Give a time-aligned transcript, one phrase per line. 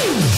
[0.00, 0.37] Woo!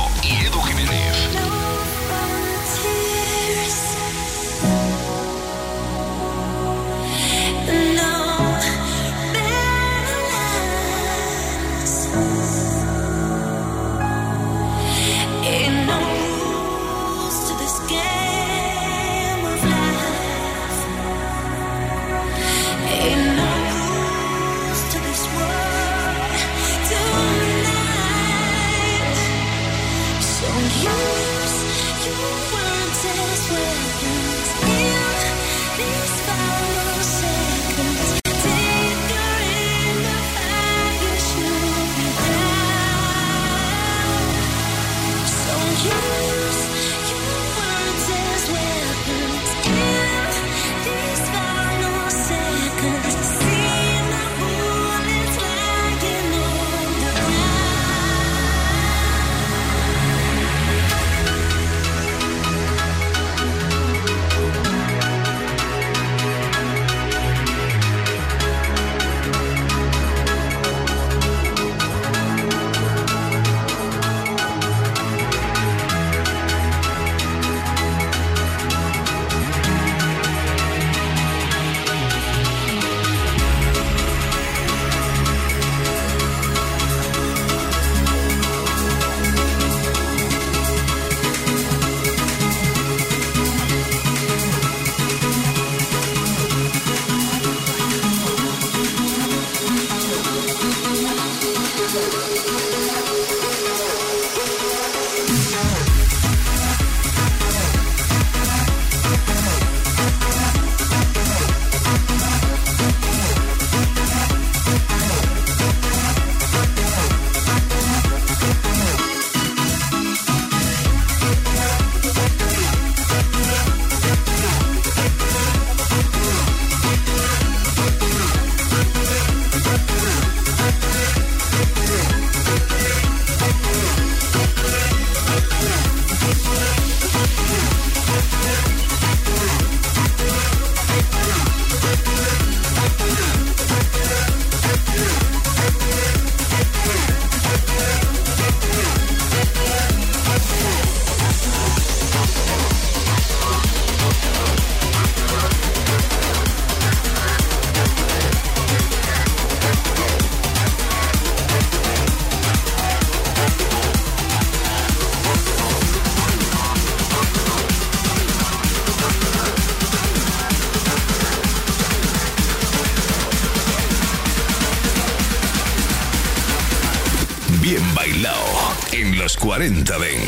[179.61, 180.20] 4020.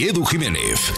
[0.00, 0.97] Edu Jiménez.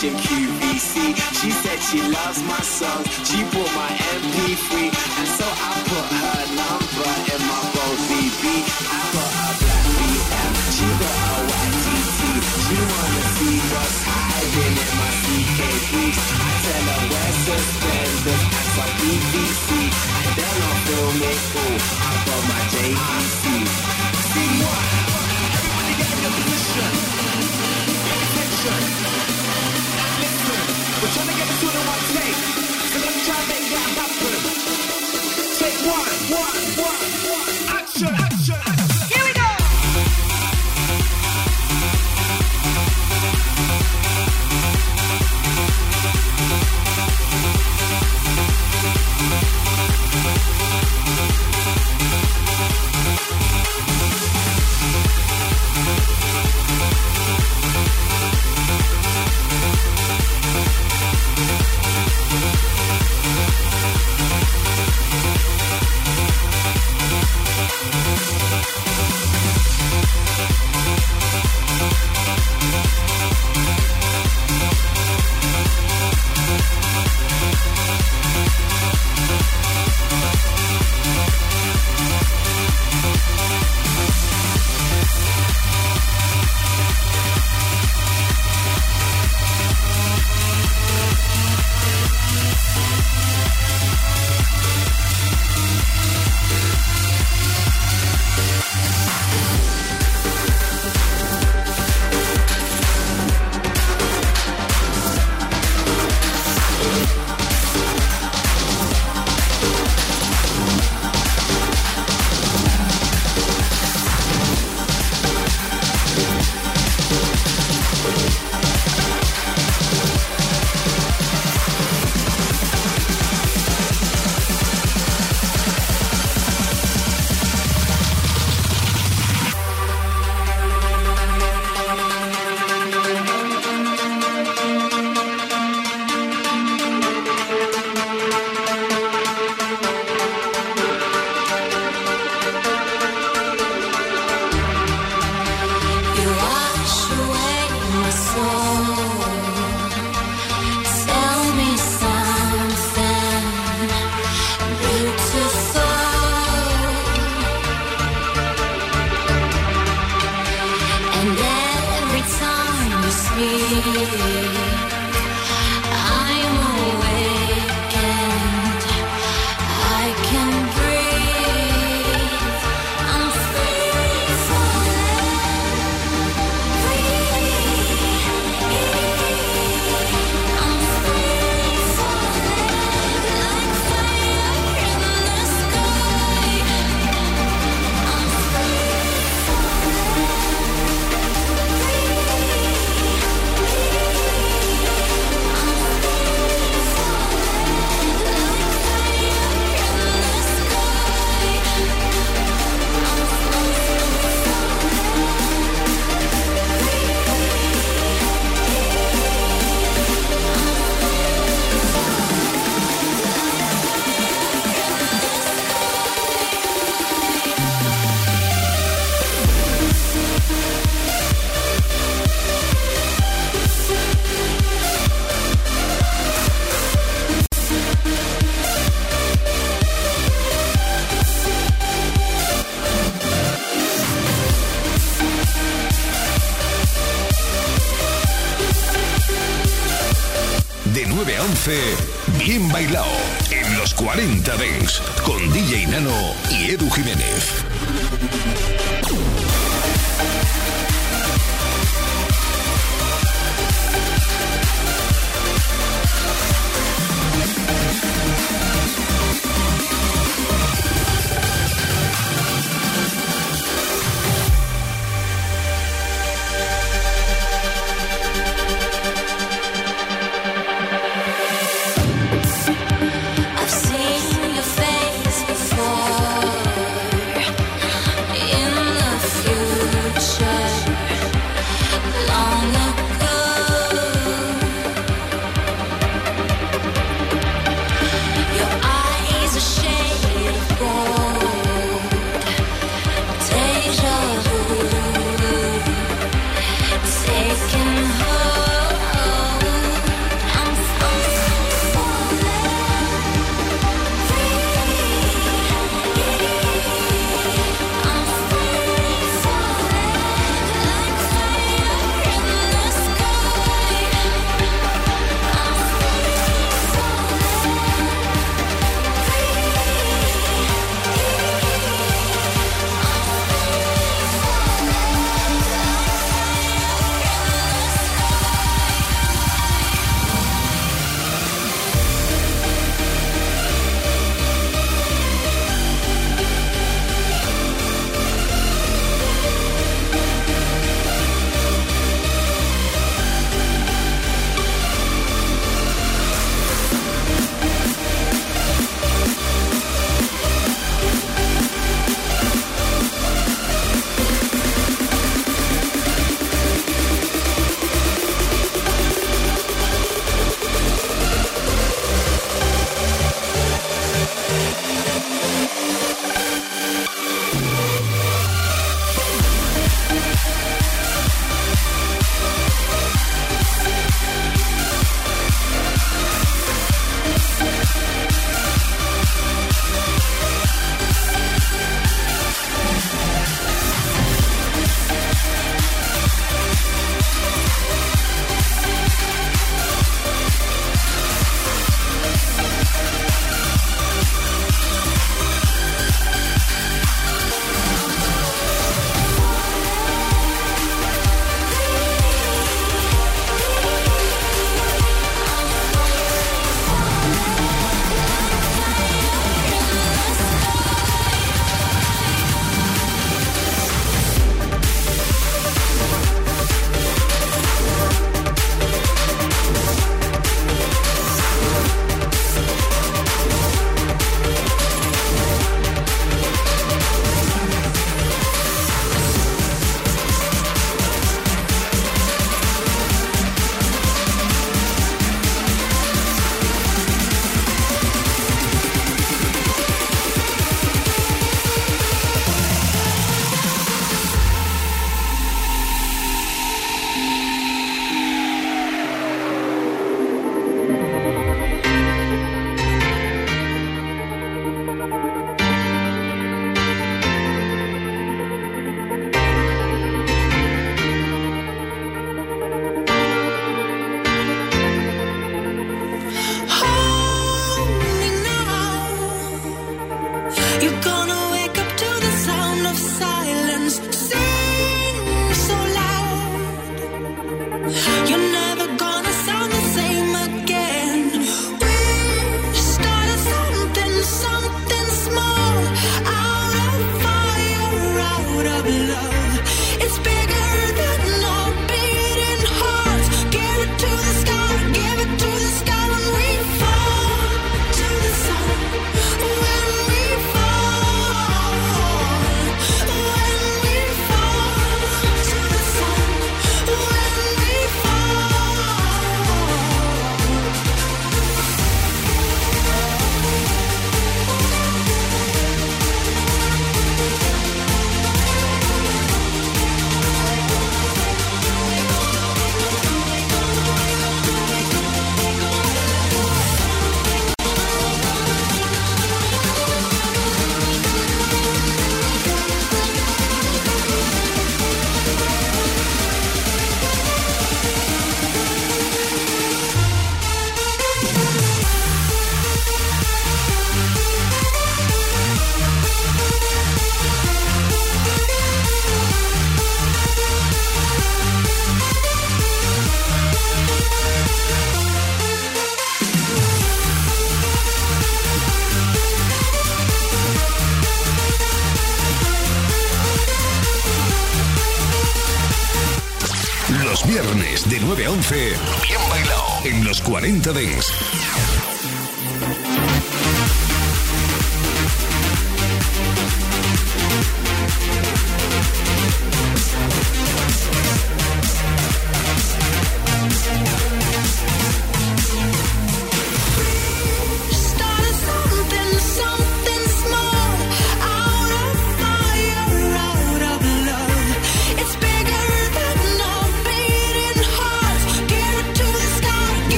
[0.00, 1.14] station QVC.
[1.40, 3.06] She said she loves my songs.
[3.28, 4.84] She bought my MP3,
[5.18, 5.89] and so I.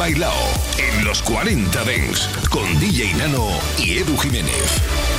[0.00, 0.40] bien bailado
[0.78, 3.48] en los 40 Dents con DJ Nano
[3.78, 5.09] y Edu Jiménez.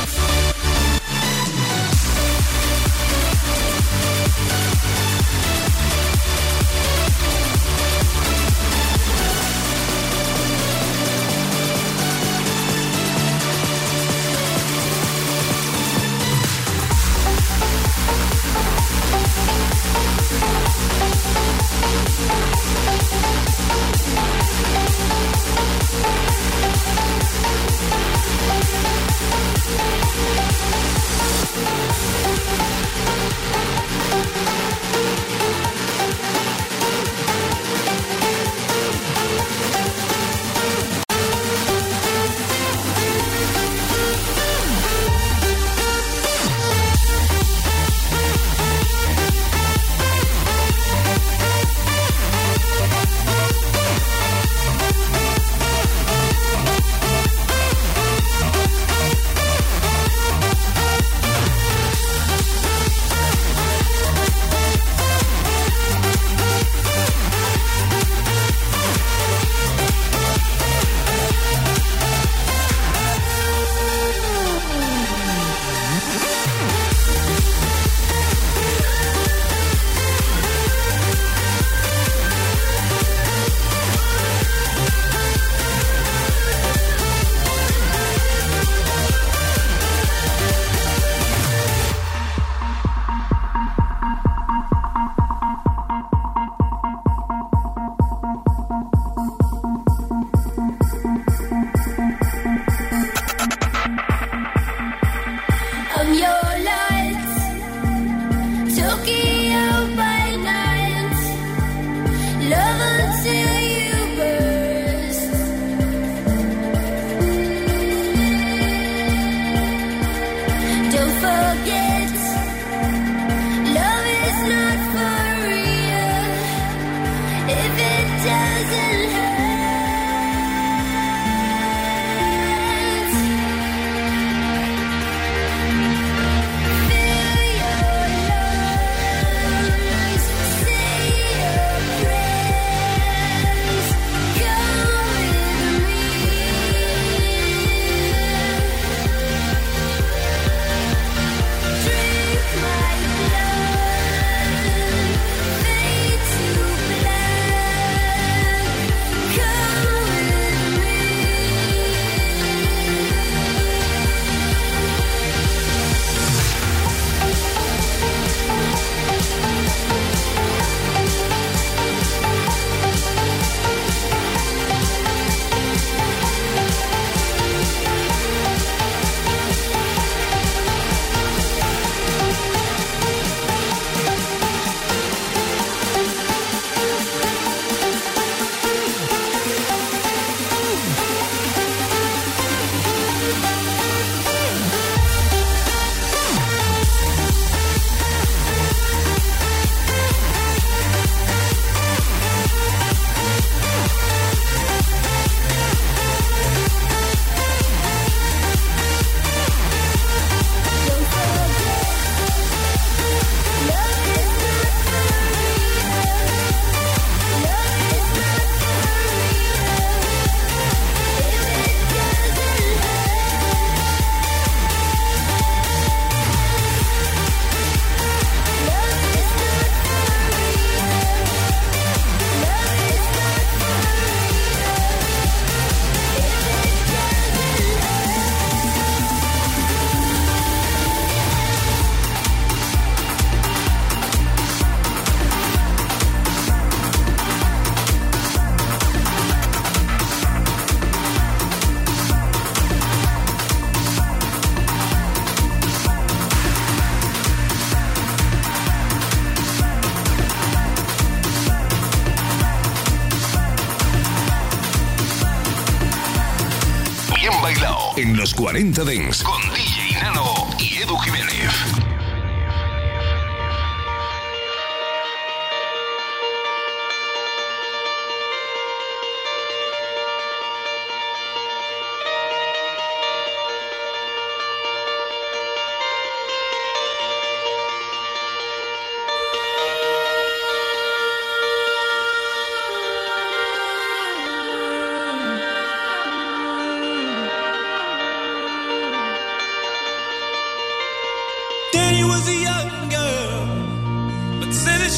[268.72, 269.22] Contadinhos.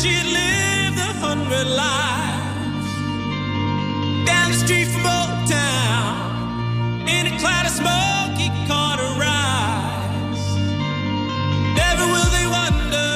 [0.03, 2.89] She lived a hundred lives.
[4.27, 10.45] Down the street from Old Town, in a cloud of smoke, he caught a rise.
[11.79, 13.11] Never will they wonder,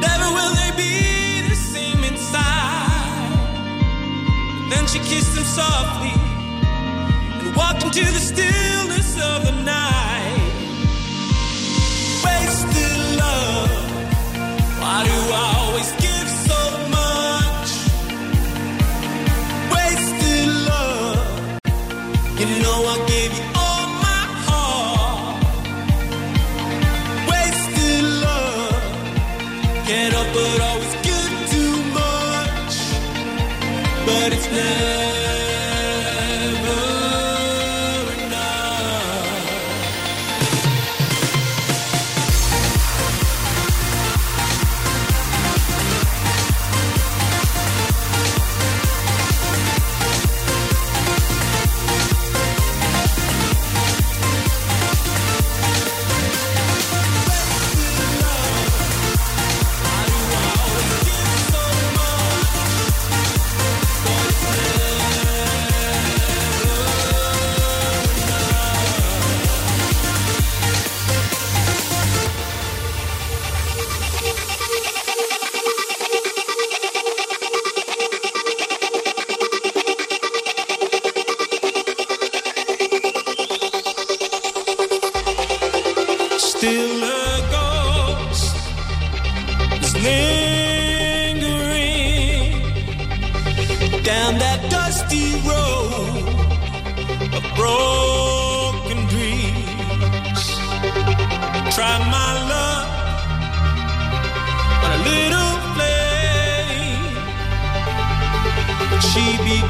[0.00, 3.36] never will they be the same inside.
[4.70, 6.14] Then she kissed him softly
[7.44, 8.51] and walked into the still.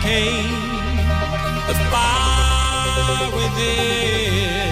[0.03, 0.51] came
[1.69, 4.72] the fire within.